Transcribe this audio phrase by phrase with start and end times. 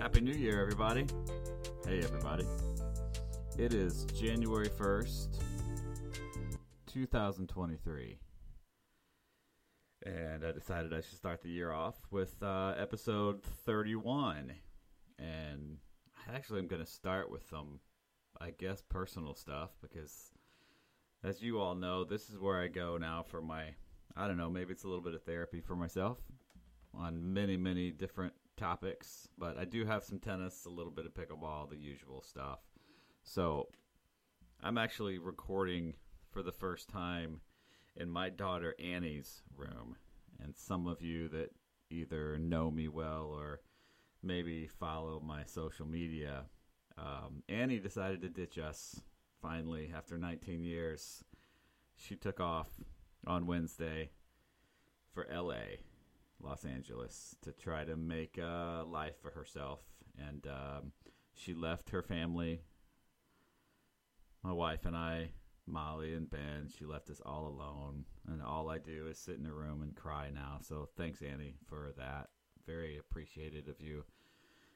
[0.00, 1.04] Happy New Year, everybody.
[1.86, 2.46] Hey, everybody.
[3.58, 5.42] It is January 1st,
[6.86, 8.18] 2023.
[10.06, 14.54] And I decided I should start the year off with uh, episode 31.
[15.18, 15.76] And
[16.34, 17.80] actually, I'm going to start with some,
[18.40, 20.32] I guess, personal stuff because,
[21.22, 23.74] as you all know, this is where I go now for my,
[24.16, 26.16] I don't know, maybe it's a little bit of therapy for myself
[26.94, 31.14] on many, many different topics, but I do have some tennis, a little bit of
[31.14, 32.58] pickleball, the usual stuff.
[33.22, 33.68] So
[34.62, 35.94] I'm actually recording
[36.30, 37.40] for the first time
[37.96, 39.96] in my daughter Annie's room.
[40.42, 41.50] And some of you that
[41.90, 43.60] either know me well or
[44.22, 46.44] maybe follow my social media,
[46.98, 49.00] um, Annie decided to ditch us
[49.40, 51.24] finally after 19 years.
[51.96, 52.68] She took off
[53.26, 54.10] on Wednesday
[55.14, 55.80] for LA
[56.42, 59.80] Los Angeles to try to make a life for herself.
[60.18, 60.92] And um,
[61.34, 62.60] she left her family,
[64.42, 65.30] my wife and I,
[65.66, 66.68] Molly and Ben.
[66.76, 68.04] She left us all alone.
[68.28, 70.58] And all I do is sit in the room and cry now.
[70.62, 72.28] So thanks, Annie, for that.
[72.66, 74.04] Very appreciated of you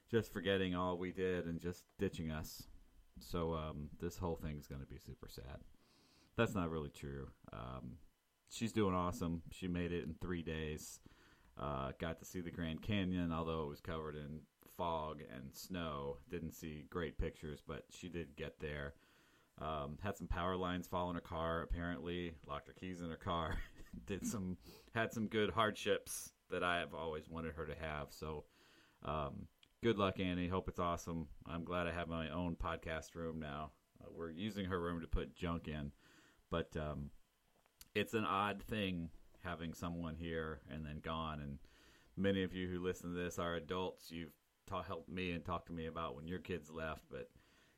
[0.09, 2.63] just forgetting all we did and just ditching us.
[3.19, 5.59] So um, this whole thing is going to be super sad.
[6.37, 7.29] That's not really true.
[7.53, 7.97] Um,
[8.49, 9.41] she's doing awesome.
[9.51, 10.99] She made it in three days.
[11.59, 14.41] Uh, got to see the Grand Canyon, although it was covered in
[14.77, 16.17] fog and snow.
[16.29, 18.93] Didn't see great pictures, but she did get there.
[19.61, 21.61] Um, had some power lines fall in her car.
[21.61, 23.55] Apparently, locked her keys in her car.
[24.05, 24.57] did some
[24.93, 28.07] had some good hardships that I have always wanted her to have.
[28.09, 28.43] So,
[29.03, 29.47] um,
[29.81, 30.49] good luck, Annie.
[30.49, 31.27] Hope it's awesome.
[31.47, 33.71] I'm glad I have my own podcast room now.
[34.01, 35.91] Uh, we're using her room to put junk in,
[36.51, 37.09] but um,
[37.93, 39.09] it's an odd thing
[39.45, 41.39] having someone here and then gone.
[41.39, 41.59] And
[42.17, 44.11] many of you who listen to this are adults.
[44.11, 44.33] You've
[44.67, 47.29] ta- helped me and talked to me about when your kids left, but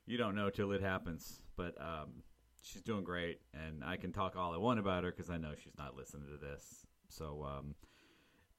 [0.05, 1.41] you don't know till it happens.
[1.55, 2.23] But um,
[2.63, 5.53] she's doing great, and I can talk all I want about her because I know
[5.61, 6.85] she's not listening to this.
[7.09, 7.75] So, um,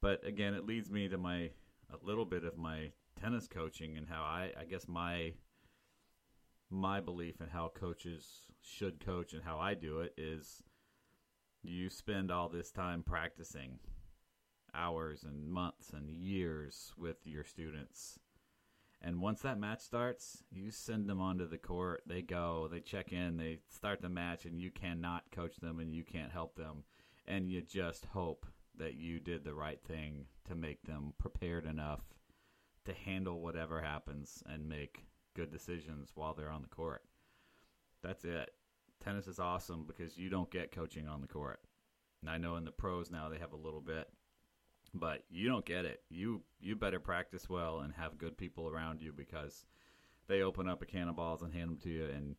[0.00, 1.50] but again, it leads me to my
[1.90, 5.32] a little bit of my tennis coaching and how I, I guess my
[6.70, 10.62] my belief in how coaches should coach and how I do it is
[11.62, 13.78] you spend all this time practicing
[14.74, 18.18] hours and months and years with your students.
[19.00, 22.02] And once that match starts, you send them onto the court.
[22.06, 25.94] They go, they check in, they start the match, and you cannot coach them and
[25.94, 26.84] you can't help them.
[27.26, 32.00] And you just hope that you did the right thing to make them prepared enough
[32.86, 35.04] to handle whatever happens and make
[35.34, 37.02] good decisions while they're on the court.
[38.02, 38.50] That's it
[39.08, 41.60] tennis is awesome because you don't get coaching on the court.
[42.20, 44.08] And I know in the pros now they have a little bit,
[44.92, 46.02] but you don't get it.
[46.10, 49.64] You you better practice well and have good people around you because
[50.26, 52.36] they open up a can of balls and hand them to you, and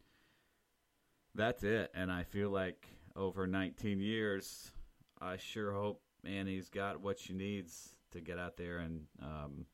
[1.34, 1.90] that's it.
[1.96, 4.72] And I feel like over 19 years,
[5.19, 9.66] I sure hope Annie's got what she needs to get out there and um,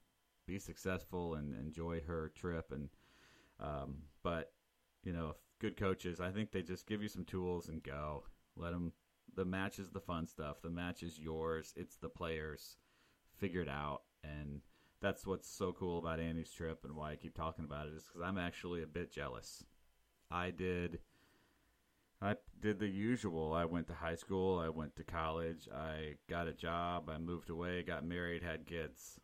[0.47, 2.71] be successful and enjoy her trip.
[2.71, 2.89] And
[3.59, 4.53] um, but
[5.03, 6.19] you know, if good coaches.
[6.19, 8.25] I think they just give you some tools and go.
[8.55, 8.93] Let them.
[9.35, 10.61] The match is the fun stuff.
[10.61, 11.73] The match is yours.
[11.75, 12.77] It's the players.
[13.37, 14.61] Figure it out, and
[15.01, 18.03] that's what's so cool about Annie's trip and why I keep talking about it is
[18.03, 19.63] because I'm actually a bit jealous.
[20.29, 20.99] I did.
[22.21, 23.51] I did the usual.
[23.53, 24.59] I went to high school.
[24.59, 25.67] I went to college.
[25.75, 27.09] I got a job.
[27.09, 27.81] I moved away.
[27.81, 28.43] Got married.
[28.43, 29.19] Had kids.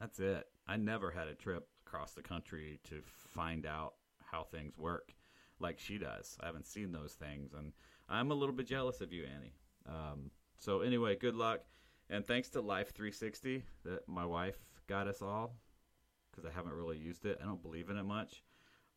[0.00, 0.46] That's it.
[0.66, 3.02] I never had a trip across the country to
[3.34, 3.94] find out
[4.32, 5.12] how things work
[5.60, 6.36] like she does.
[6.40, 7.72] I haven't seen those things, and
[8.08, 9.54] I'm a little bit jealous of you, Annie.
[9.88, 11.60] Um, so anyway, good luck,
[12.08, 15.54] and thanks to Life 360 that my wife got us all
[16.30, 17.38] because I haven't really used it.
[17.42, 18.42] I don't believe in it much.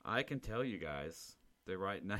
[0.05, 1.35] I can tell you guys
[1.65, 2.19] that right now,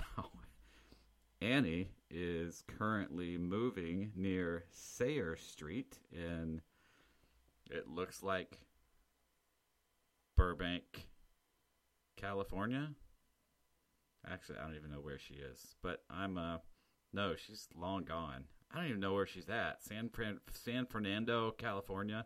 [1.42, 6.62] Annie is currently moving near Sayer Street in.
[7.70, 8.60] It looks like
[10.36, 11.08] Burbank,
[12.18, 12.90] California.
[14.30, 16.58] Actually, I don't even know where she is, but I'm uh
[17.14, 18.46] no, she's long gone.
[18.72, 19.84] I don't even know where she's at.
[19.84, 22.26] San Fran- San Fernando, California,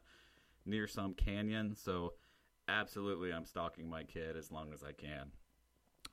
[0.66, 1.76] near some canyon.
[1.76, 2.14] So,
[2.70, 5.32] absolutely, I'm stalking my kid as long as I can.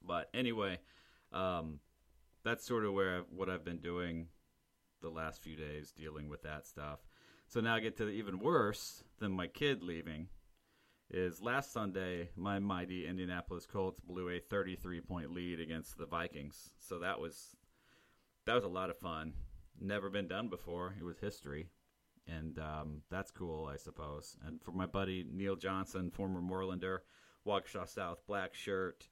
[0.05, 0.81] But anyway,
[1.33, 1.79] um,
[2.43, 4.27] that's sort of where I've, what I've been doing
[5.03, 6.99] the last few days, dealing with that stuff.
[7.47, 10.29] So now I get to the even worse than my kid leaving
[11.11, 16.71] is last Sunday, my mighty Indianapolis Colts blew a 33 point lead against the Vikings.
[16.79, 17.57] So that was
[18.47, 19.35] that was a lot of fun.
[19.81, 20.95] Never been done before.
[20.99, 21.69] It was history.
[22.27, 24.37] and um, that's cool, I suppose.
[24.47, 26.99] And for my buddy Neil Johnson, former Moorlander,
[27.47, 29.09] Waukesha South black shirt.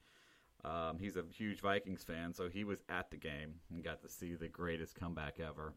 [0.65, 4.09] Um, he's a huge Vikings fan, so he was at the game and got to
[4.09, 5.73] see the greatest comeback ever.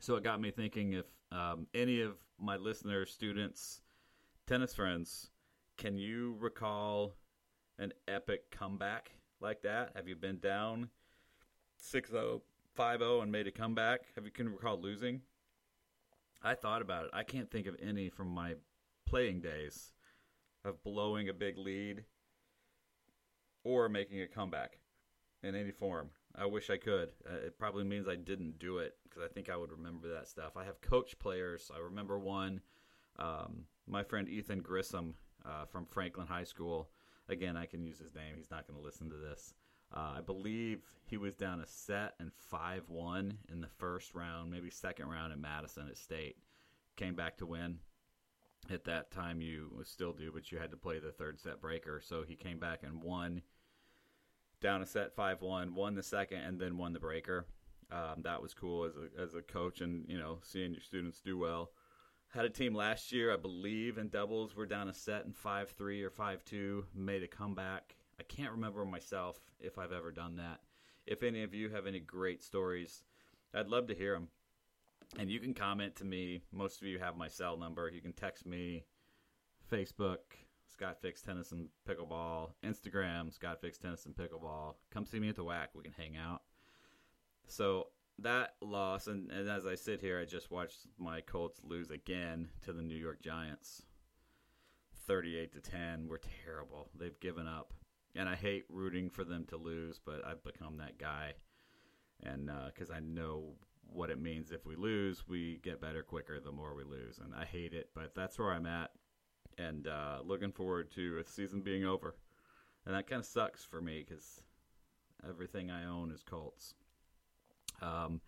[0.00, 3.82] So it got me thinking if um, any of my listeners, students,
[4.48, 5.28] tennis friends,
[5.76, 7.12] can you recall
[7.78, 9.10] an epic comeback
[9.42, 9.90] like that?
[9.94, 10.88] Have you been down
[11.76, 12.40] 6 0,
[12.74, 14.00] 5 0 and made a comeback?
[14.14, 15.20] Have you can recall losing?
[16.42, 17.10] I thought about it.
[17.12, 18.54] I can't think of any from my
[19.06, 19.92] playing days
[20.64, 22.04] of blowing a big lead
[23.64, 24.78] or making a comeback
[25.42, 26.08] in any form.
[26.34, 27.10] I wish I could.
[27.30, 30.26] Uh, it probably means I didn't do it because I think I would remember that
[30.26, 30.56] stuff.
[30.56, 31.70] I have coach players.
[31.74, 32.62] I remember one.
[33.18, 35.14] Um, my friend Ethan Grissom
[35.44, 36.88] uh, from Franklin High School.
[37.28, 38.34] Again, I can use his name.
[38.36, 39.54] He's not going to listen to this.
[39.94, 44.50] Uh, I believe he was down a set and 5 1 in the first round,
[44.50, 46.36] maybe second round in Madison at State.
[46.96, 47.78] Came back to win.
[48.70, 52.02] At that time, you still do, but you had to play the third set breaker.
[52.04, 53.42] So he came back and won
[54.60, 57.46] down a set 5 1, won the second, and then won the breaker.
[57.90, 61.20] Um, that was cool as a, as a coach and, you know, seeing your students
[61.20, 61.70] do well.
[62.28, 64.54] Had a team last year, I believe, in doubles.
[64.54, 68.52] We're down a set in 5 3 or 5 2, made a comeback I can't
[68.52, 70.60] remember myself if I've ever done that.
[71.06, 73.04] If any of you have any great stories,
[73.54, 74.28] I'd love to hear them.
[75.18, 76.42] And you can comment to me.
[76.52, 77.88] Most of you have my cell number.
[77.88, 78.84] You can text me,
[79.72, 80.18] Facebook,
[80.66, 84.74] Scott Ficks Tennis and Pickleball, Instagram, Scott Ficks Tennis and Pickleball.
[84.90, 85.68] Come see me at the WAC.
[85.74, 86.42] We can hang out.
[87.46, 87.86] So
[88.20, 92.48] that loss, and, and as I sit here, I just watched my Colts lose again
[92.62, 93.82] to the New York Giants.
[95.06, 96.06] 38 to 10.
[96.08, 96.90] We're terrible.
[96.98, 97.72] They've given up
[98.18, 101.34] and I hate rooting for them to lose, but I've become that guy,
[102.22, 103.54] and because uh, I know
[103.86, 107.32] what it means if we lose, we get better quicker the more we lose, and
[107.34, 108.90] I hate it, but that's where I'm at,
[109.56, 112.16] and uh, looking forward to a season being over,
[112.86, 114.42] and that kind of sucks for me because
[115.28, 116.74] everything I own is Colts.
[117.80, 118.20] Um,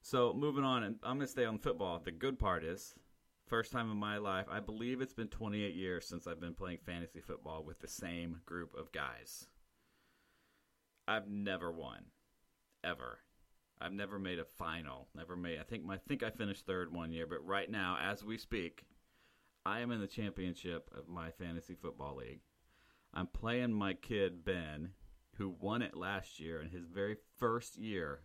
[0.00, 2.00] so moving on, and I'm going to stay on football.
[2.04, 2.94] The good part is
[3.52, 6.78] First time in my life, I believe it's been 28 years since I've been playing
[6.86, 9.46] fantasy football with the same group of guys.
[11.06, 12.06] I've never won,
[12.82, 13.18] ever.
[13.78, 15.08] I've never made a final.
[15.14, 15.58] Never made.
[15.58, 18.38] I think my, I think I finished third one year, but right now, as we
[18.38, 18.84] speak,
[19.66, 22.40] I am in the championship of my fantasy football league.
[23.12, 24.92] I'm playing my kid Ben,
[25.36, 28.20] who won it last year in his very first year.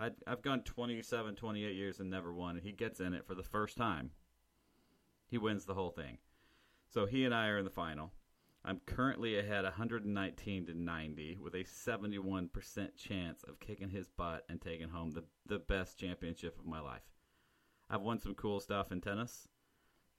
[0.00, 3.34] I have gone 27, 28 years and never won, and he gets in it for
[3.34, 4.10] the first time.
[5.28, 6.18] He wins the whole thing.
[6.88, 8.12] So he and I are in the final.
[8.64, 14.60] I'm currently ahead 119 to 90 with a 71% chance of kicking his butt and
[14.60, 17.02] taking home the, the best championship of my life.
[17.88, 19.48] I've won some cool stuff in tennis.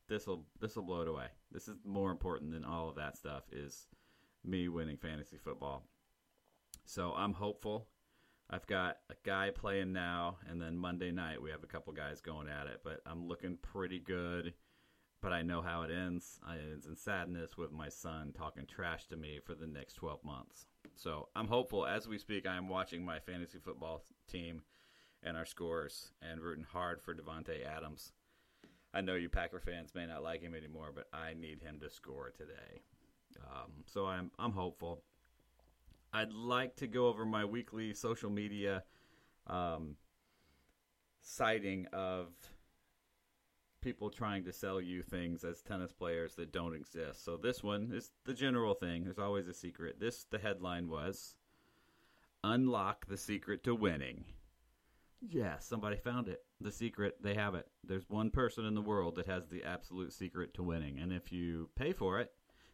[0.08, 1.28] This will this will blow it away.
[1.52, 3.88] This is more important than all of that stuff is
[4.44, 5.86] me winning fantasy football.
[6.86, 7.88] So I'm hopeful.
[8.52, 12.20] I've got a guy playing now, and then Monday night we have a couple guys
[12.20, 12.82] going at it.
[12.84, 14.54] But I'm looking pretty good
[15.22, 16.40] but I know how it ends.
[16.46, 20.24] I ends in sadness with my son talking trash to me for the next 12
[20.24, 20.66] months.
[20.96, 22.48] So I'm hopeful as we speak.
[22.48, 24.64] I am watching my fantasy football team
[25.24, 28.14] and our scores and rooting hard for Davante Adams.
[28.94, 31.90] I know you Packer fans may not like him anymore, but I need him to
[31.90, 32.82] score today.
[33.40, 35.04] Um, so I'm I'm hopeful.
[36.14, 38.84] I'd like to go over my weekly social media
[39.48, 39.96] um,
[41.22, 42.28] sighting of
[43.82, 47.26] people trying to sell you things as tennis players that don't exist.
[47.26, 49.04] So this one is the general thing.
[49.04, 50.00] There's always a secret.
[50.00, 51.36] This the headline was
[52.44, 54.26] Unlock the secret to winning.
[55.22, 56.44] Yeah, somebody found it.
[56.60, 57.68] The secret, they have it.
[57.84, 60.98] There's one person in the world that has the absolute secret to winning.
[60.98, 62.32] And if you pay for it,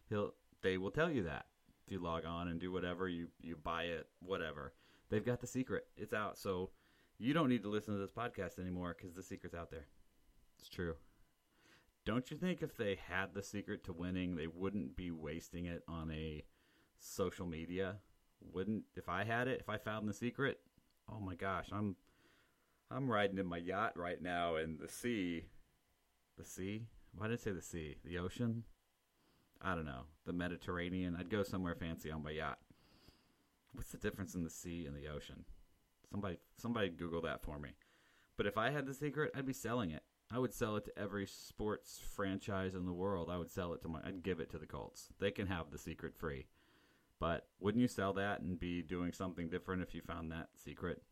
[0.08, 1.46] he'll they will tell you that.
[1.90, 4.72] You log on and do whatever, you you buy it, whatever.
[5.10, 5.86] They've got the secret.
[5.96, 6.38] It's out.
[6.38, 6.70] So
[7.18, 9.86] you don't need to listen to this podcast anymore cuz the secret's out there.
[10.58, 10.96] It's true.
[12.04, 15.82] Don't you think if they had the secret to winning, they wouldn't be wasting it
[15.86, 16.44] on a
[16.98, 17.98] social media?
[18.40, 20.60] Wouldn't if I had it, if I found the secret?
[21.10, 21.96] Oh my gosh, I'm
[22.90, 25.44] I'm riding in my yacht right now in the sea.
[26.36, 26.86] The sea?
[27.14, 27.96] Why did I say the sea?
[28.04, 28.64] The ocean?
[29.60, 30.04] I don't know.
[30.28, 31.16] The Mediterranean.
[31.18, 32.58] I'd go somewhere fancy on my yacht.
[33.72, 35.46] What's the difference in the sea and the ocean?
[36.10, 37.70] Somebody somebody Google that for me.
[38.36, 40.02] But if I had the secret, I'd be selling it.
[40.30, 43.30] I would sell it to every sports franchise in the world.
[43.30, 44.00] I would sell it to my.
[44.04, 45.08] I'd give it to the Colts.
[45.18, 46.46] They can have the secret free.
[47.18, 51.02] But wouldn't you sell that and be doing something different if you found that secret?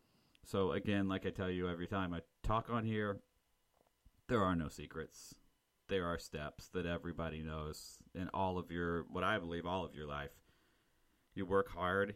[0.45, 3.21] So again, like I tell you every time I talk on here,
[4.29, 5.35] there are no secrets.
[5.89, 9.95] There are steps that everybody knows in all of your, what I believe, all of
[9.95, 10.33] your life.
[11.35, 12.15] You work hard,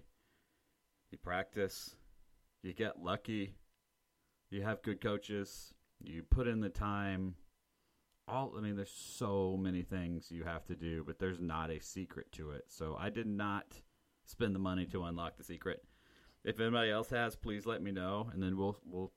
[1.10, 1.94] you practice,
[2.62, 3.54] you get lucky,
[4.50, 5.72] you have good coaches,
[6.02, 7.34] you put in the time.
[8.26, 11.80] All I mean, there's so many things you have to do, but there's not a
[11.80, 12.64] secret to it.
[12.68, 13.80] So I did not
[14.26, 15.84] spend the money to unlock the secret.
[16.44, 19.12] If anybody else has, please let me know, and then we'll we'll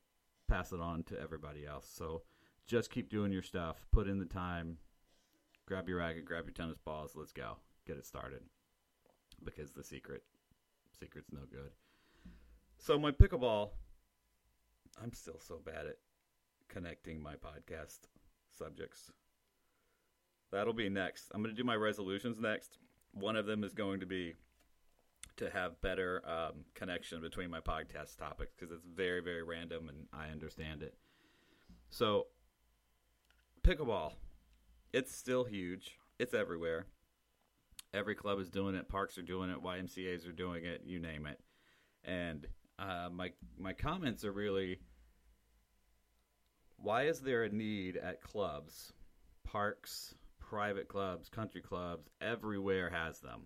[0.48, 1.89] pass it on to everybody else.
[1.91, 2.24] So
[2.67, 4.77] just keep doing your stuff, put in the time,
[5.65, 8.41] grab your racket, grab your tennis balls, let's go, get it started.
[9.43, 10.24] Because the secret,
[11.00, 11.72] secret's no good.
[12.77, 13.72] So my pickleball,
[15.01, 15.98] I'm still so bad at
[16.70, 18.00] connecting my podcast
[18.58, 19.12] subjects.
[20.51, 21.32] That'll be next.
[21.34, 22.77] I'm going to do my resolutions next.
[23.13, 24.36] One of them is going to be
[25.38, 30.05] to have better um, connection between my podcast topics because it's very, very random and
[30.13, 30.96] I understand it.
[31.89, 32.27] So,
[33.63, 34.13] pickleball,
[34.91, 35.98] it's still huge.
[36.20, 36.86] It's everywhere.
[37.93, 38.89] Every club is doing it.
[38.89, 39.63] Parks are doing it.
[39.63, 40.82] YMCA's are doing it.
[40.86, 41.39] You name it.
[42.03, 42.48] And
[42.79, 44.79] uh, my my comments are really
[46.77, 48.91] why is there a need at clubs,
[49.46, 53.43] parks, private clubs, country clubs, everywhere has them,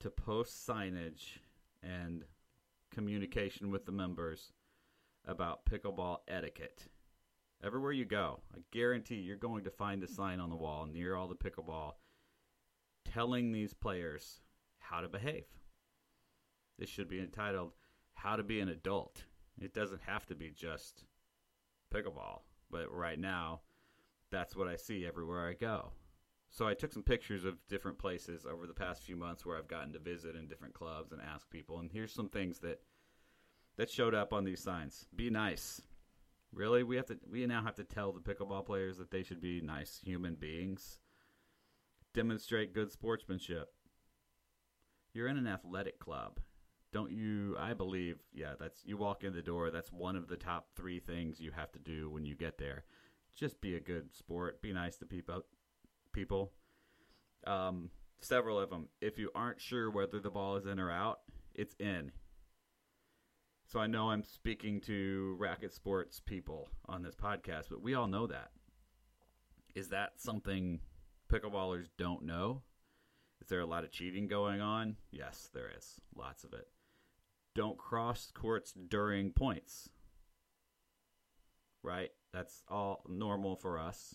[0.00, 1.38] to post signage
[1.84, 2.24] and
[2.92, 4.52] communication with the members
[5.24, 6.88] about pickleball etiquette?
[7.64, 11.16] Everywhere you go, I guarantee you're going to find a sign on the wall near
[11.16, 11.92] all the pickleball
[13.04, 14.40] telling these players
[14.78, 15.46] how to behave.
[16.78, 17.72] This should be entitled
[18.14, 19.24] How to Be an Adult.
[19.60, 21.04] It doesn't have to be just
[21.92, 22.40] pickleball.
[22.70, 23.60] But right now,
[24.30, 25.92] that's what I see everywhere I go.
[26.50, 29.68] So I took some pictures of different places over the past few months where I've
[29.68, 31.78] gotten to visit in different clubs and ask people.
[31.78, 32.80] And here's some things that
[33.76, 35.06] that showed up on these signs.
[35.14, 35.82] Be nice.
[36.52, 37.18] Really, we have to.
[37.30, 41.00] We now have to tell the pickleball players that they should be nice human beings.
[42.14, 43.68] Demonstrate good sportsmanship.
[45.12, 46.40] You're in an athletic club
[46.96, 50.36] don't you i believe yeah that's you walk in the door that's one of the
[50.36, 52.84] top three things you have to do when you get there
[53.34, 55.42] just be a good sport be nice to people
[56.12, 56.52] people
[57.46, 61.20] um, several of them if you aren't sure whether the ball is in or out
[61.54, 62.12] it's in
[63.66, 68.06] so i know i'm speaking to racket sports people on this podcast but we all
[68.06, 68.50] know that
[69.74, 70.80] is that something
[71.30, 72.62] pickleballers don't know
[73.40, 74.96] is there a lot of cheating going on?
[75.10, 76.00] Yes, there is.
[76.16, 76.68] Lots of it
[77.56, 79.88] don't cross courts during points.
[81.82, 82.10] Right?
[82.32, 84.14] That's all normal for us.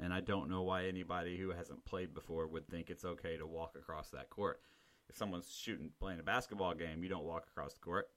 [0.00, 3.46] And I don't know why anybody who hasn't played before would think it's okay to
[3.46, 4.62] walk across that court.
[5.10, 8.08] If someone's shooting playing a basketball game, you don't walk across the court.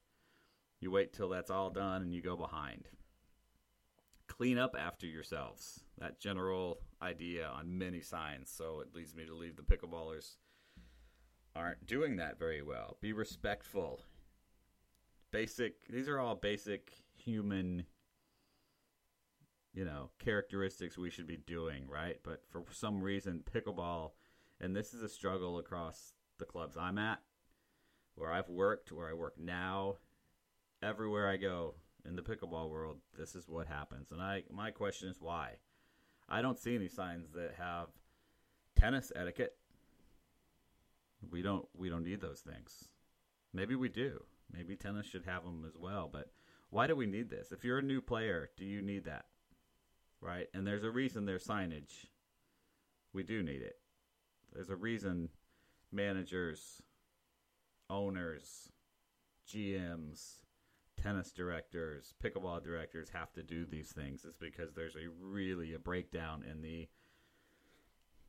[0.85, 2.89] You wait till that's all done and you go behind.
[4.27, 5.83] Clean up after yourselves.
[5.97, 8.51] That general idea on many signs.
[8.51, 10.35] So it leads me to leave the pickleballers
[11.55, 12.97] aren't doing that very well.
[13.01, 14.01] Be respectful
[15.31, 17.83] basic these are all basic human
[19.73, 24.11] you know characteristics we should be doing right but for some reason pickleball
[24.61, 27.19] and this is a struggle across the clubs i'm at
[28.13, 29.95] where i've worked where i work now
[30.85, 31.73] everywhere i go
[32.07, 35.51] in the pickleball world this is what happens and i my question is why
[36.29, 37.87] i don't see any signs that have
[38.77, 39.55] tennis etiquette
[41.31, 42.89] we don't we don't need those things
[43.53, 46.09] maybe we do Maybe tennis should have them as well.
[46.11, 46.31] But
[46.69, 47.51] why do we need this?
[47.51, 49.25] If you're a new player, do you need that?
[50.21, 50.47] Right?
[50.53, 52.07] And there's a reason there's signage.
[53.13, 53.77] We do need it.
[54.53, 55.29] There's a reason
[55.91, 56.81] managers,
[57.89, 58.71] owners,
[59.47, 60.44] GMs,
[61.01, 64.25] tennis directors, pickleball directors have to do these things.
[64.25, 66.87] It's because there's a really a breakdown in the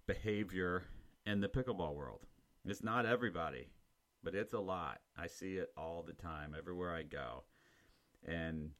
[0.06, 0.85] behavior
[1.25, 2.26] in the pickleball world.
[2.64, 3.68] It's not everybody
[4.26, 4.99] but it's a lot.
[5.16, 7.44] I see it all the time, everywhere I go.
[8.26, 8.73] And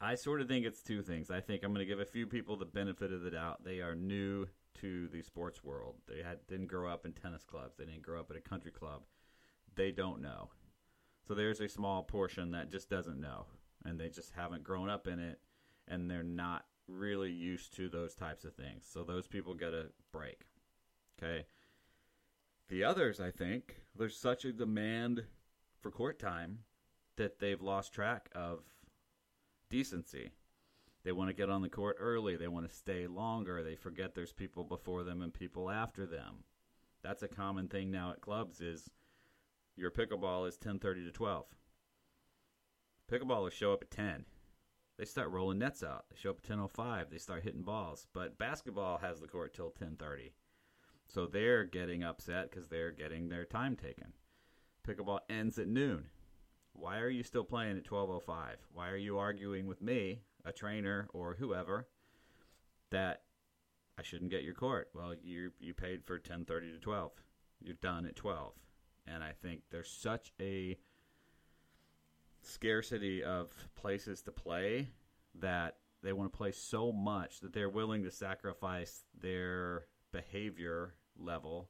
[0.00, 1.28] I sort of think it's two things.
[1.28, 3.64] I think I'm going to give a few people the benefit of the doubt.
[3.64, 4.46] They are new
[4.80, 5.96] to the sports world.
[6.06, 7.74] They had, didn't grow up in tennis clubs.
[7.76, 9.02] They didn't grow up at a country club.
[9.74, 10.50] They don't know.
[11.30, 13.46] So there's a small portion that just doesn't know,
[13.84, 15.38] and they just haven't grown up in it,
[15.86, 18.84] and they're not really used to those types of things.
[18.92, 20.40] So those people get a break.
[21.22, 21.46] Okay.
[22.68, 25.22] The others, I think, there's such a demand
[25.80, 26.64] for court time
[27.14, 28.64] that they've lost track of
[29.70, 30.32] decency.
[31.04, 32.34] They want to get on the court early.
[32.34, 33.62] They want to stay longer.
[33.62, 36.42] They forget there's people before them and people after them.
[37.04, 38.90] That's a common thing now at clubs is
[39.80, 41.46] your pickleball is 10:30 to 12.
[43.10, 44.26] Pickleballers show up at 10.
[44.98, 46.04] they start rolling nets out.
[46.10, 47.08] They show up at 10:05.
[47.08, 48.06] They start hitting balls.
[48.12, 50.34] But basketball has the court till 10:30,
[51.08, 54.12] so they're getting upset because they're getting their time taken.
[54.86, 56.10] Pickleball ends at noon.
[56.74, 58.58] Why are you still playing at 12:05?
[58.72, 61.88] Why are you arguing with me, a trainer or whoever,
[62.90, 63.24] that
[63.96, 64.90] I shouldn't get your court?
[64.94, 67.12] Well, you you paid for 10:30 to 12.
[67.58, 68.54] You're done at 12.
[69.12, 70.78] And I think there's such a
[72.42, 74.88] scarcity of places to play
[75.40, 81.68] that they want to play so much that they're willing to sacrifice their behavior level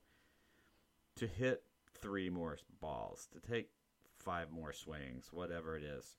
[1.16, 1.64] to hit
[2.00, 3.68] three more balls, to take
[4.18, 6.16] five more swings, whatever it is.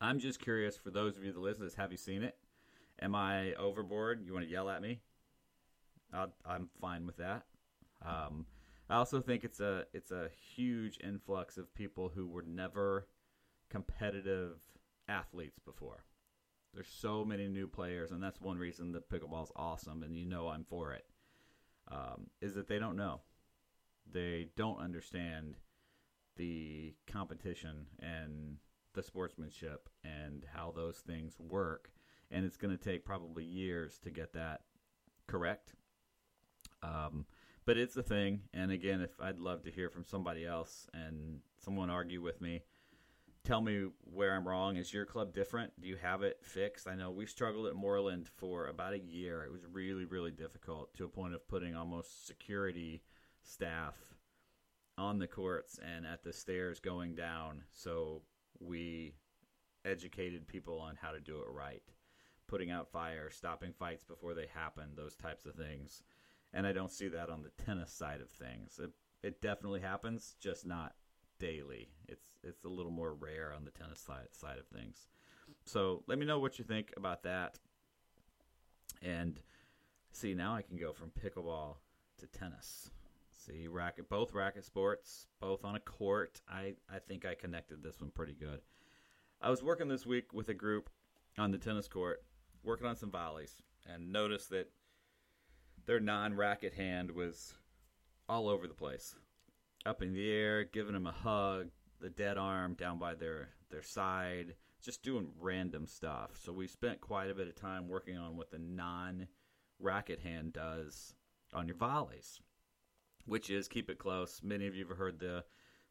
[0.00, 2.36] I'm just curious for those of you that listen have you seen it?
[3.02, 4.22] Am I overboard?
[4.24, 5.00] You want to yell at me?
[6.12, 7.44] i am fine with that.
[8.04, 8.46] Um,
[8.90, 13.06] I also think it's a it's a huge influx of people who were never
[13.70, 14.56] competitive
[15.08, 16.04] athletes before.
[16.74, 20.48] There's so many new players, and that's one reason that pickleball's awesome, and you know
[20.48, 21.04] I'm for it.
[21.90, 23.20] Um, is that they don't know,
[24.12, 25.56] they don't understand
[26.36, 28.56] the competition and
[28.94, 31.92] the sportsmanship and how those things work,
[32.30, 34.62] and it's going to take probably years to get that
[35.28, 35.74] correct.
[36.82, 37.26] Um,
[37.64, 41.40] but it's a thing, and again, if I'd love to hear from somebody else and
[41.58, 42.62] someone argue with me
[43.44, 44.76] tell me where I'm wrong.
[44.76, 45.72] Is your club different?
[45.80, 46.86] Do you have it fixed?
[46.86, 49.44] I know we struggled at Moreland for about a year.
[49.44, 53.02] It was really, really difficult to a point of putting almost security
[53.42, 53.96] staff
[54.98, 57.62] on the courts and at the stairs going down.
[57.72, 58.22] So
[58.58, 59.14] we
[59.84, 61.82] educated people on how to do it right,
[62.46, 66.02] putting out fire, stopping fights before they happen, those types of things.
[66.52, 68.80] And I don't see that on the tennis side of things.
[68.82, 68.90] It,
[69.22, 70.94] it definitely happens, just not
[71.38, 71.88] daily.
[72.08, 75.08] It's it's a little more rare on the tennis side side of things.
[75.64, 77.58] So let me know what you think about that.
[79.02, 79.40] And
[80.12, 81.76] see now I can go from pickleball
[82.18, 82.90] to tennis.
[83.32, 86.40] See racket both racket sports, both on a court.
[86.48, 88.60] I I think I connected this one pretty good.
[89.40, 90.90] I was working this week with a group
[91.38, 92.22] on the tennis court,
[92.62, 94.70] working on some volleys, and noticed that
[95.86, 97.54] their non-racket hand was
[98.28, 99.14] all over the place
[99.86, 101.68] up in the air, giving them a hug,
[102.00, 106.30] the dead arm down by their their side, just doing random stuff.
[106.42, 109.28] So we spent quite a bit of time working on what the non
[109.78, 111.14] racket hand does
[111.54, 112.40] on your volleys,
[113.26, 114.40] which is keep it close.
[114.42, 115.44] Many of you have heard the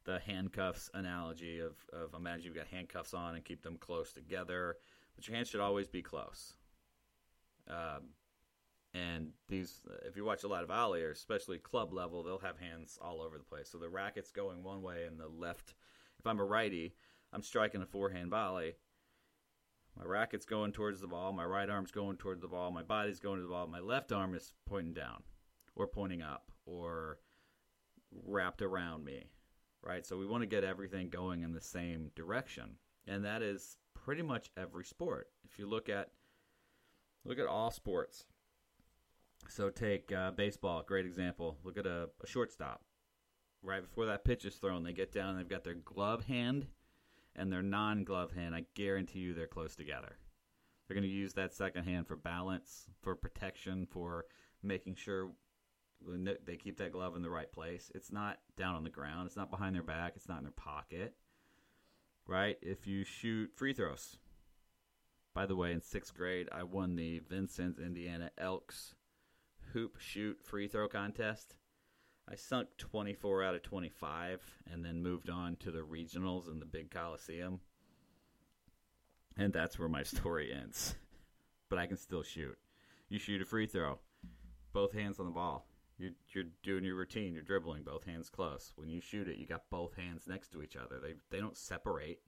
[0.05, 4.77] the handcuffs analogy of, of imagine you've got handcuffs on and keep them close together,
[5.15, 6.55] but your hands should always be close.
[7.67, 8.13] Um,
[8.93, 12.97] and these, if you watch a lot of volleyers, especially club level, they'll have hands
[13.01, 13.69] all over the place.
[13.69, 15.75] So the racket's going one way, and the left.
[16.17, 16.95] If I'm a righty,
[17.31, 18.73] I'm striking a forehand volley.
[19.97, 21.33] My racket's going towards the ball.
[21.33, 22.71] My right arm's going towards the ball.
[22.71, 23.67] My body's going to the ball.
[23.67, 25.23] My left arm is pointing down,
[25.75, 27.19] or pointing up, or
[28.25, 29.25] wrapped around me.
[29.83, 30.05] Right.
[30.05, 32.71] So we want to get everything going in the same direction,
[33.07, 35.27] and that is pretty much every sport.
[35.49, 36.09] If you look at
[37.23, 38.25] look at all sports
[39.47, 41.57] so take uh, baseball, great example.
[41.63, 42.81] Look at a, a shortstop.
[43.61, 45.29] Right before that pitch is thrown, they get down.
[45.31, 46.67] And they've got their glove hand
[47.35, 48.55] and their non-glove hand.
[48.55, 50.17] I guarantee you, they're close together.
[50.87, 54.25] They're going to use that second hand for balance, for protection, for
[54.63, 55.31] making sure
[56.45, 57.91] they keep that glove in the right place.
[57.93, 59.27] It's not down on the ground.
[59.27, 60.13] It's not behind their back.
[60.15, 61.15] It's not in their pocket.
[62.25, 62.57] Right?
[62.61, 64.17] If you shoot free throws.
[65.35, 68.95] By the way, in sixth grade, I won the Vincennes, Indiana Elks
[69.73, 71.55] hoop shoot free throw contest.
[72.31, 76.65] I sunk 24 out of 25 and then moved on to the regionals in the
[76.65, 77.59] big Coliseum.
[79.37, 80.95] And that's where my story ends.
[81.69, 82.57] but I can still shoot.
[83.09, 83.99] You shoot a free throw,
[84.73, 85.65] both hands on the ball.
[85.97, 87.33] You're, you're doing your routine.
[87.33, 88.71] You're dribbling, both hands close.
[88.75, 90.99] When you shoot it, you got both hands next to each other.
[91.01, 92.21] They they don't separate,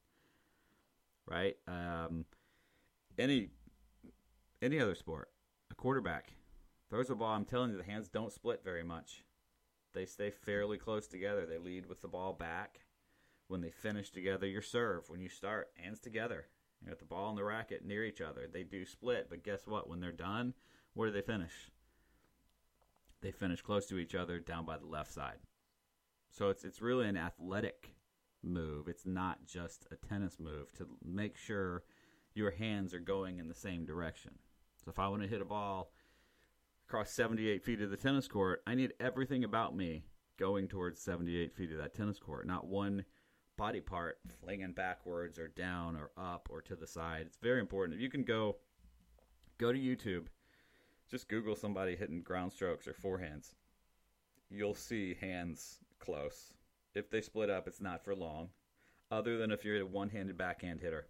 [1.26, 1.56] right?
[1.68, 2.26] Um,
[3.18, 3.50] any
[4.62, 5.30] any other sport,
[5.72, 6.34] a quarterback
[6.92, 9.24] Throws a ball, I'm telling you, the hands don't split very much.
[9.94, 11.46] They stay fairly close together.
[11.46, 12.82] They lead with the ball back.
[13.48, 15.06] When they finish together, your serve.
[15.08, 16.48] When you start, hands together.
[16.82, 18.46] You got the ball and the racket near each other.
[18.52, 19.90] They do split, but guess what?
[19.90, 20.54] When they're done,
[20.94, 21.72] where do they finish?
[23.22, 25.40] They finish close to each other down by the left side.
[26.30, 27.96] So it's it's really an athletic
[28.44, 28.90] move.
[28.90, 31.84] It's not just a tennis move to make sure
[32.34, 34.34] your hands are going in the same direction.
[34.84, 35.94] So if I want to hit a ball
[36.92, 40.04] across 78 feet of the tennis court, I need everything about me
[40.38, 43.06] going towards 78 feet of that tennis court, not one
[43.58, 47.28] body part flinging backwards or down or up or to the side.
[47.28, 47.96] It's very important.
[47.96, 48.58] If you can go
[49.58, 50.26] go to YouTube,
[51.10, 53.54] just Google somebody hitting ground strokes or forehands.
[54.50, 56.52] You'll see hands close.
[56.94, 58.50] If they split up, it's not for long.
[59.10, 61.08] Other than if you're a one-handed backhand hitter,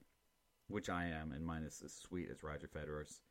[0.67, 3.21] which I am, and mine is as sweet as Roger Federer's.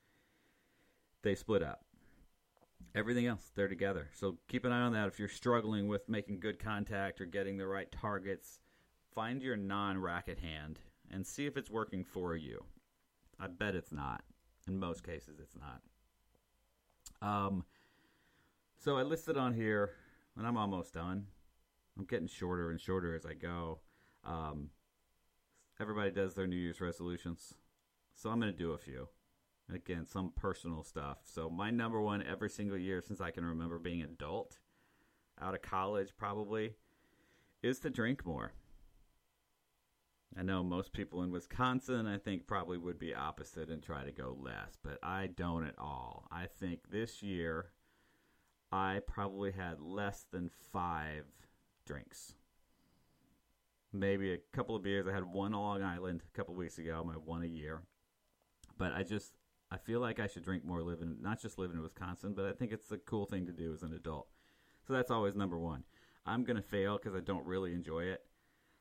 [1.22, 1.84] They split up.
[2.94, 4.08] Everything else, they're together.
[4.12, 5.08] So keep an eye on that.
[5.08, 8.58] If you're struggling with making good contact or getting the right targets,
[9.14, 12.64] find your non racket hand and see if it's working for you.
[13.38, 14.22] I bet it's not.
[14.66, 15.80] In most cases, it's not.
[17.22, 17.64] Um,
[18.78, 19.90] so I listed on here,
[20.36, 21.26] and I'm almost done.
[21.98, 23.80] I'm getting shorter and shorter as I go.
[24.24, 24.70] Um,
[25.80, 27.54] everybody does their New Year's resolutions,
[28.14, 29.08] so I'm going to do a few.
[29.72, 31.18] Again, some personal stuff.
[31.24, 34.58] So my number one every single year since I can remember being an adult,
[35.40, 36.74] out of college probably,
[37.62, 38.52] is to drink more.
[40.38, 44.12] I know most people in Wisconsin, I think, probably would be opposite and try to
[44.12, 46.28] go less, but I don't at all.
[46.30, 47.72] I think this year
[48.70, 51.24] I probably had less than five
[51.84, 52.34] drinks.
[53.92, 55.08] Maybe a couple of beers.
[55.08, 57.82] I had one Long Island a couple weeks ago, my one a year.
[58.78, 59.32] But I just,
[59.72, 62.52] I feel like I should drink more living, not just living in Wisconsin, but I
[62.52, 64.26] think it's a cool thing to do as an adult.
[64.86, 65.84] So that's always number one.
[66.26, 68.24] I'm going to fail because I don't really enjoy it.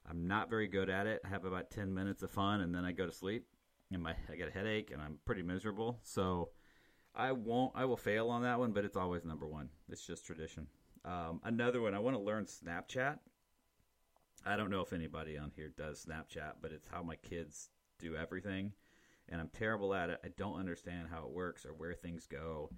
[0.10, 1.21] I'm not very good at it.
[1.23, 3.45] I have about 10 minutes of fun and then I go to sleep
[3.91, 5.99] and my I get a headache and I'm pretty miserable.
[6.02, 6.49] So
[7.15, 9.69] I won't I will fail on that one, but it's always number 1.
[9.89, 10.67] It's just tradition.
[11.06, 13.19] Um, another one I want to learn Snapchat.
[14.45, 18.15] I don't know if anybody on here does Snapchat, but it's how my kids do
[18.15, 18.73] everything
[19.29, 20.19] and I'm terrible at it.
[20.23, 22.69] I don't understand how it works or where things go,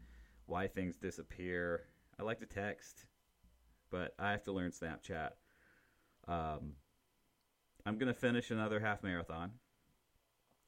[0.46, 1.84] why things disappear.
[2.20, 3.06] I like to text,
[3.90, 5.32] but I have to learn Snapchat.
[6.28, 6.74] Um,
[7.86, 9.52] I'm going to finish another half marathon.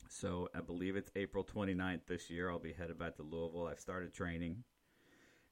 [0.09, 2.49] So I believe it's April 29th this year.
[2.49, 3.67] I'll be headed back to Louisville.
[3.67, 4.63] I've started training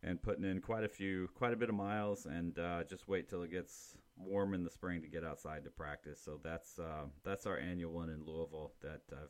[0.04, 3.30] and putting in quite a few, quite a bit of miles, and uh, just wait
[3.30, 6.20] till it gets warm in the spring to get outside to practice.
[6.24, 9.30] So that's uh, that's our annual one in Louisville that I've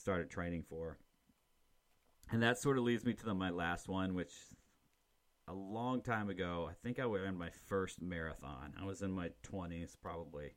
[0.00, 0.98] started training for.
[2.32, 4.32] And that sort of leads me to the, my last one, which
[5.48, 8.74] a long time ago, I think I ran my first marathon.
[8.80, 10.54] I was in my 20s probably.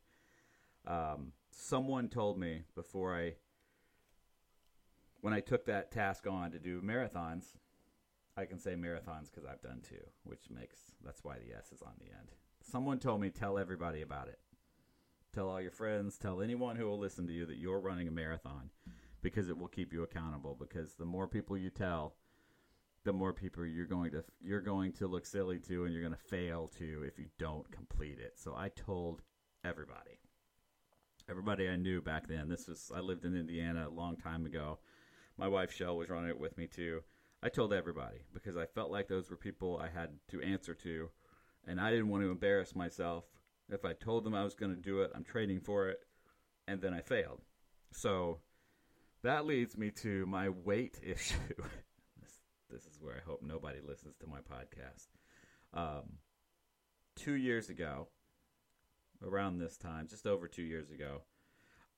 [0.86, 3.34] Um, someone told me before I,
[5.20, 7.44] when I took that task on to do marathons,
[8.36, 11.82] I can say marathons because I've done two, which makes that's why the S is
[11.82, 12.30] on the end.
[12.62, 14.38] Someone told me tell everybody about it.
[15.32, 18.12] Tell all your friends, tell anyone who will listen to you that you're running a
[18.12, 18.70] marathon
[19.24, 22.14] because it will keep you accountable because the more people you tell,
[23.04, 26.14] the more people you're going to you're going to look silly to and you're going
[26.14, 28.34] to fail to if you don't complete it.
[28.36, 29.22] So I told
[29.64, 30.20] everybody
[31.28, 32.48] everybody I knew back then.
[32.48, 34.78] This was I lived in Indiana a long time ago.
[35.38, 37.00] My wife Shell was running it with me too.
[37.42, 41.08] I told everybody because I felt like those were people I had to answer to,
[41.66, 43.24] and I didn't want to embarrass myself.
[43.70, 46.00] If I told them I was going to do it, I'm training for it,
[46.68, 47.40] and then I failed.
[47.92, 48.40] So
[49.24, 51.34] that leads me to my weight issue.
[52.20, 55.08] this, this is where I hope nobody listens to my podcast.
[55.72, 56.18] Um,
[57.16, 58.08] two years ago,
[59.22, 61.22] around this time, just over two years ago,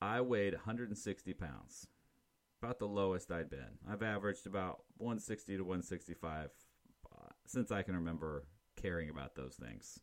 [0.01, 1.87] I weighed 160 pounds,
[2.61, 3.79] about the lowest I'd been.
[3.89, 6.49] I've averaged about 160 to 165
[7.11, 9.99] uh, since I can remember caring about those things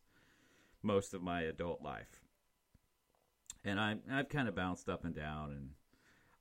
[0.85, 2.21] most of my adult life.
[3.63, 5.69] And I, I've kind of bounced up and down, and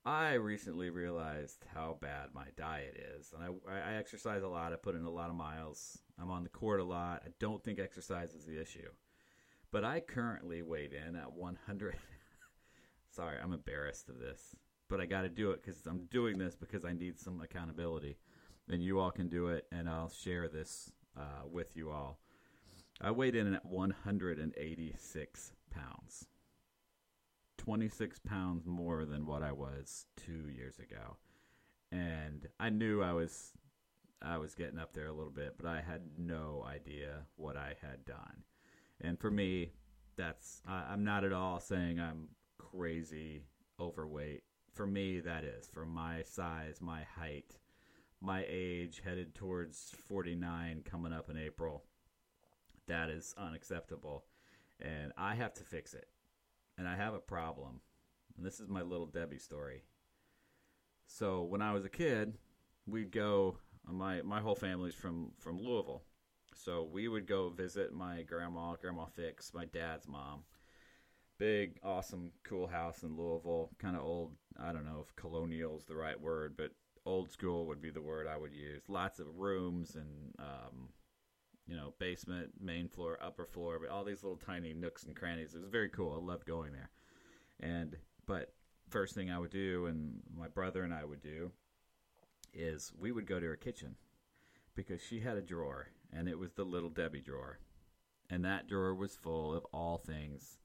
[0.06, 3.32] I recently realized how bad my diet is.
[3.32, 6.42] And I, I exercise a lot, I put in a lot of miles, I'm on
[6.42, 7.22] the court a lot.
[7.24, 8.88] I don't think exercise is the issue.
[9.72, 11.96] But I currently weighed in at 100.
[13.10, 14.54] Sorry, I'm embarrassed of this.
[14.88, 18.18] But I got to do it because I'm doing this because I need some accountability.
[18.68, 22.18] And you all can do it, and I'll share this uh, with you all.
[23.00, 26.26] I weighed in at 186 pounds.
[27.64, 31.16] 26 pounds more than what I was two years ago.
[31.90, 33.52] And I knew I was
[34.20, 37.74] I was getting up there a little bit, but I had no idea what I
[37.80, 38.42] had done.
[39.00, 39.72] And for me,
[40.16, 43.44] that's I, I'm not at all saying I'm crazy
[43.80, 44.42] overweight.
[44.72, 47.56] For me, that is for my size, my height,
[48.20, 51.84] my age, headed towards 49, coming up in April.
[52.88, 54.24] That is unacceptable,
[54.80, 56.08] and I have to fix it.
[56.76, 57.80] And I have a problem.
[58.36, 59.84] And this is my little Debbie story.
[61.06, 62.34] So when I was a kid,
[62.86, 63.58] we'd go.
[63.86, 66.02] My my whole family's from from Louisville,
[66.54, 70.44] so we would go visit my grandma, Grandma Ficks, my dad's mom.
[71.38, 73.70] big, awesome, cool house in Louisville.
[73.78, 74.32] Kind of old.
[74.58, 76.70] I don't know if colonial is the right word, but
[77.06, 78.82] old school would be the word I would use.
[78.88, 80.88] Lots of rooms and um,
[81.66, 85.54] you know basement, main floor, upper floor, but all these little tiny nooks and crannies.
[85.54, 86.14] It was very cool.
[86.14, 86.90] I loved going there.
[87.60, 87.96] And
[88.26, 88.52] but
[88.90, 91.52] first thing I would do, and my brother and I would do,
[92.52, 93.96] is we would go to her kitchen
[94.74, 97.58] because she had a drawer, and it was the Little Debbie drawer,
[98.30, 100.58] and that drawer was full of all things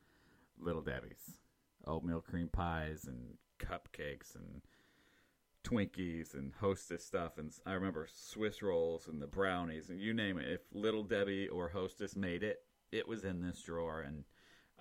[0.59, 1.39] Little Debbie's,
[1.85, 4.61] oatmeal cream pies and cupcakes and
[5.63, 10.37] Twinkies and Hostess stuff, and I remember Swiss rolls and the brownies and you name
[10.37, 10.49] it.
[10.49, 12.59] If Little Debbie or Hostess made it,
[12.91, 14.01] it was in this drawer.
[14.01, 14.23] And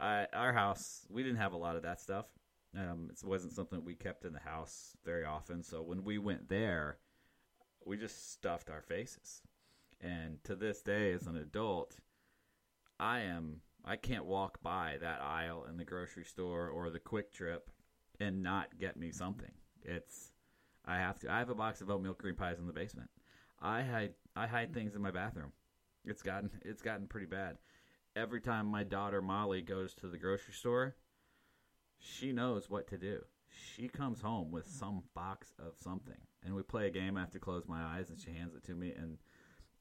[0.00, 2.26] I, our house, we didn't have a lot of that stuff.
[2.76, 5.62] Um, it wasn't something we kept in the house very often.
[5.62, 6.98] So when we went there,
[7.84, 9.42] we just stuffed our faces.
[10.00, 11.96] And to this day, as an adult,
[13.00, 17.32] I am I can't walk by that aisle in the grocery store or the Kwik
[17.32, 17.70] Trip
[18.20, 19.52] and not get me something.
[19.82, 20.32] It's
[20.88, 21.30] I have to.
[21.30, 23.10] I have a box of oatmeal cream pies in the basement.
[23.60, 25.52] I hide I hide things in my bathroom.
[26.04, 27.58] It's gotten it's gotten pretty bad.
[28.16, 30.96] Every time my daughter Molly goes to the grocery store,
[31.98, 33.20] she knows what to do.
[33.50, 37.16] She comes home with some box of something, and we play a game.
[37.16, 39.18] I have to close my eyes, and she hands it to me, and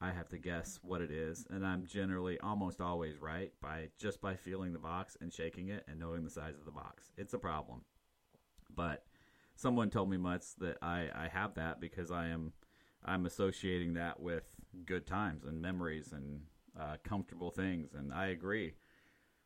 [0.01, 1.45] I have to guess what it is.
[1.49, 5.85] And I'm generally almost always right by just by feeling the box and shaking it
[5.87, 7.11] and knowing the size of the box.
[7.17, 7.81] It's a problem,
[8.75, 9.06] but
[9.57, 12.53] someone told me once that I, I have that because I am
[13.03, 14.43] I'm associating that with
[14.85, 16.41] good times and memories and
[16.79, 18.75] uh, comfortable things, and I agree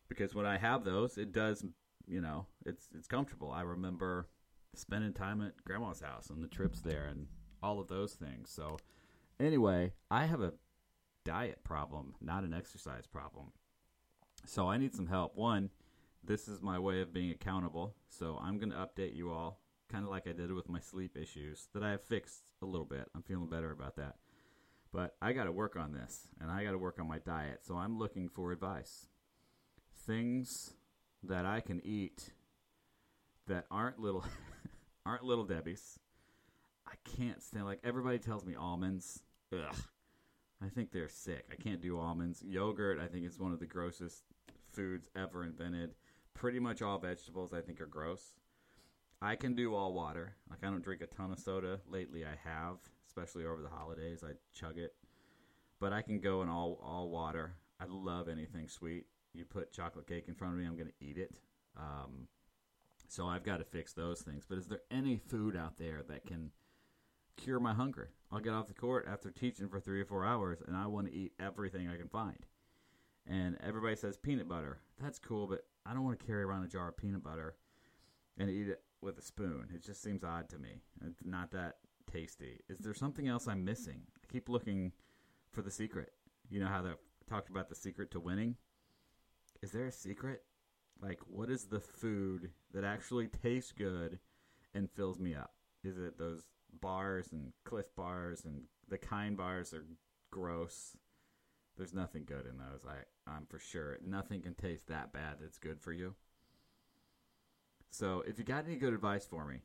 [0.10, 1.65] because when I have those, it does
[2.08, 3.52] you know it's it's comfortable.
[3.52, 4.28] I remember
[4.76, 7.28] spending time at grandma's house and the trips there and
[7.63, 8.50] all of those things.
[8.50, 8.78] So
[9.39, 10.54] anyway, I have a
[11.24, 13.52] diet problem, not an exercise problem.
[14.45, 15.36] So I need some help.
[15.36, 15.69] One,
[16.24, 17.95] this is my way of being accountable.
[18.10, 19.60] So I'm going to update you all
[19.91, 22.86] kind of like I did with my sleep issues that I have fixed a little
[22.86, 23.10] bit.
[23.15, 24.15] I'm feeling better about that.
[24.93, 27.60] But I got to work on this and I got to work on my diet.
[27.63, 29.08] So I'm looking for advice.
[30.06, 30.73] Things
[31.23, 32.32] that I can eat
[33.47, 34.25] that aren't little
[35.06, 35.99] aren't little Debbie's.
[36.88, 39.21] I can't stand like everybody tells me almonds.
[39.54, 39.75] Ugh.
[40.63, 41.45] I think they're sick.
[41.51, 42.43] I can't do almonds.
[42.45, 44.23] Yogurt, I think is one of the grossest
[44.71, 45.95] foods ever invented.
[46.34, 48.36] Pretty much all vegetables I think are gross.
[49.22, 50.36] I can do all water.
[50.50, 51.80] Like I don't drink a ton of soda.
[51.88, 54.24] Lately I have, especially over the holidays.
[54.24, 54.96] I chug it.
[55.80, 57.56] But I can go in all all water.
[57.80, 59.06] I love anything sweet.
[59.34, 61.34] You put chocolate cake in front of me, I'm to eat it.
[61.78, 62.28] Um,
[63.08, 64.46] so I've got to fix those things.
[64.48, 66.52] But is there any food out there that can
[67.38, 68.10] cure my hunger?
[68.32, 71.08] I'll get off the court after teaching for three or four hours, and I want
[71.08, 72.46] to eat everything I can find.
[73.28, 74.80] And everybody says peanut butter.
[75.02, 77.56] That's cool, but I don't want to carry around a jar of peanut butter
[78.38, 79.68] and eat it with a spoon.
[79.74, 80.82] It just seems odd to me.
[81.06, 81.78] It's not that
[82.12, 82.60] tasty.
[82.70, 84.02] Is there something else I'm missing?
[84.24, 84.92] I keep looking
[85.52, 86.14] for the secret.
[86.50, 86.92] You know how they
[87.30, 88.56] talked about the secret to winning?
[89.62, 90.44] Is there a secret?
[91.02, 94.20] Like, what is the food that actually tastes good
[94.74, 95.54] and fills me up?
[95.84, 96.44] Is it those
[96.80, 99.86] bars and Clif bars and the kind bars are
[100.30, 100.96] gross?
[101.78, 102.86] There's nothing good in those.
[102.88, 103.98] I I'm for sure.
[104.06, 106.16] Nothing can taste that bad that's good for you.
[107.91, 109.58] So if you got any good advice for me,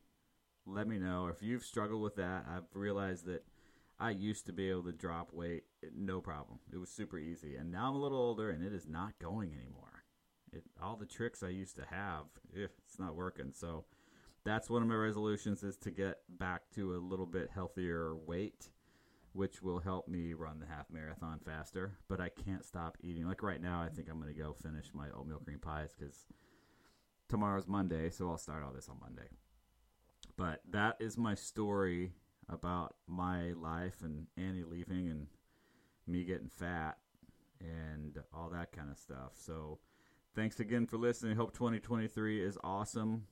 [0.66, 1.28] let me know.
[1.28, 3.44] If you've struggled with that, I've realized that
[3.98, 5.62] I used to be able to drop weight
[5.96, 6.58] no problem.
[6.72, 7.54] It was super easy.
[7.54, 10.02] And now I'm a little older and it is not going anymore.
[10.52, 13.52] It, all the tricks I used to have, eh, it's not working.
[13.54, 13.84] So
[14.44, 18.70] that's one of my resolutions is to get back to a little bit healthier weight,
[19.34, 21.92] which will help me run the half marathon faster.
[22.08, 23.26] But I can't stop eating.
[23.26, 26.26] Like right now, I think I'm going to go finish my oatmeal cream pies because
[27.28, 29.28] tomorrow's Monday, so I'll start all this on Monday.
[30.36, 32.12] But that is my story
[32.48, 35.26] about my life and Annie leaving and
[36.06, 36.98] me getting fat
[37.60, 39.32] and all that kind of stuff.
[39.34, 39.78] So
[40.34, 41.36] thanks again for listening.
[41.36, 43.24] Hope 2023 is awesome.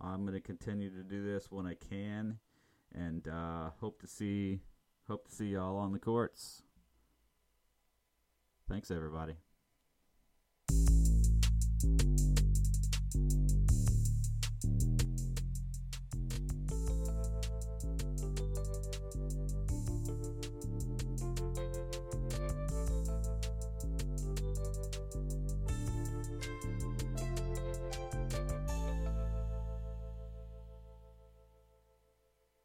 [0.00, 2.38] I'm going to continue to do this when I can
[2.94, 4.60] and uh, hope to see
[5.08, 6.62] hope to see y'all on the courts.
[8.68, 9.34] Thanks everybody.